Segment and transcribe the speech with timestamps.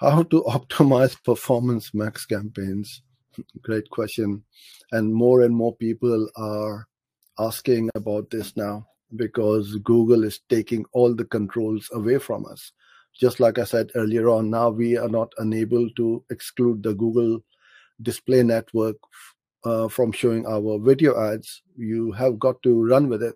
[0.00, 3.02] how to optimize performance max campaigns?
[3.62, 4.44] Great question.
[4.92, 6.86] And more and more people are
[7.38, 12.72] asking about this now because Google is taking all the controls away from us.
[13.18, 17.40] Just like I said earlier on, now we are not unable to exclude the Google
[18.02, 18.96] display network
[19.64, 21.62] uh, from showing our video ads.
[21.76, 23.34] You have got to run with it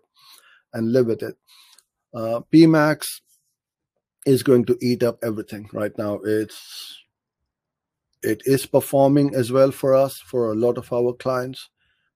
[0.73, 1.37] and live with it.
[2.15, 3.21] Uh, PMax
[4.27, 6.21] is going to eat up everything right now.
[6.25, 6.99] It's
[8.23, 11.71] it is performing as well for us for a lot of our clients,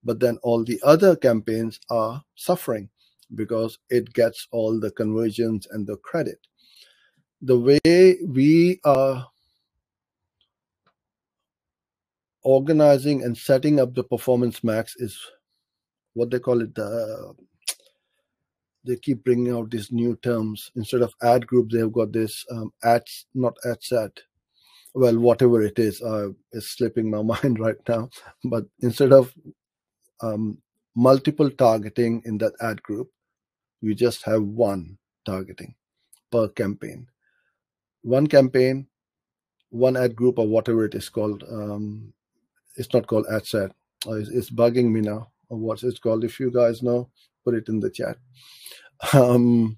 [0.04, 2.88] but then all the other campaigns are suffering
[3.34, 6.38] because it gets all the conversions and the credit.
[7.42, 9.26] The way we are
[12.42, 15.18] organizing and setting up the performance max is
[16.14, 17.34] what they call it the
[18.86, 20.70] they keep bringing out these new terms.
[20.76, 23.82] Instead of ad group they have got this um, ads not ad.
[23.82, 24.20] Set
[24.94, 28.08] well whatever it is uh, is slipping my mind right now.
[28.44, 29.34] But instead of
[30.22, 30.58] um,
[30.94, 33.10] multiple targeting in that ad group
[33.82, 35.74] you just have one targeting
[36.30, 37.06] per campaign.
[38.02, 38.86] One campaign
[39.70, 42.12] one ad group or whatever it is called um,
[42.76, 43.46] it's not called ad.
[43.46, 43.72] Set
[44.06, 46.24] uh, it's, it's, bugging me now or what it's called.
[46.24, 47.10] If you guys know
[47.46, 48.16] put it in the chat.
[49.14, 49.76] Um,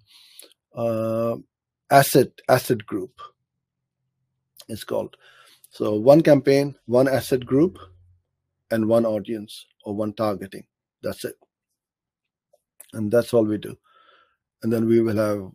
[0.74, 1.36] uh,
[1.91, 3.20] asset asset group
[4.69, 5.16] is called.
[5.70, 7.78] So one campaign one asset group
[8.70, 10.64] and one audience or one targeting.
[11.02, 11.34] That's it.
[12.94, 13.77] And that's all we do.
[14.62, 15.50] And then we will have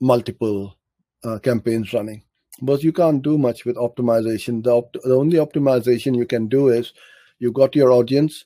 [0.00, 0.76] multiple
[1.24, 2.22] uh, campaigns running.
[2.60, 4.62] But you can't do much with optimization.
[4.62, 6.92] The, opt the only optimization you can do is
[7.38, 8.44] you got your audience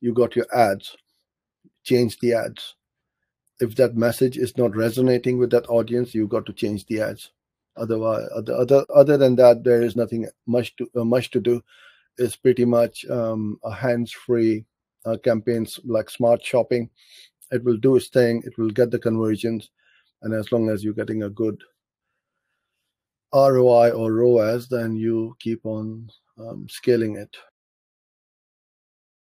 [0.00, 0.96] you got your ads
[1.88, 2.74] change the ads.
[3.60, 7.30] If that message is not resonating with that audience you've got to change the ads.
[7.76, 11.62] Otherwise other other, other than that there is nothing much to uh, much to do.
[12.18, 14.64] It's pretty much um, a hands-free
[15.06, 16.90] uh, campaigns like smart shopping.
[17.52, 18.42] It will do its thing.
[18.44, 19.70] It will get the conversions.
[20.22, 21.62] And as long as you're getting a good
[23.32, 27.36] roi or roas then you keep on um, scaling it